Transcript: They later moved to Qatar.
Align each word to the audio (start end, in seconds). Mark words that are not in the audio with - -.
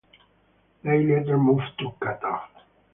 They 0.83 1.05
later 1.05 1.37
moved 1.37 1.77
to 1.77 1.91
Qatar. 2.01 2.41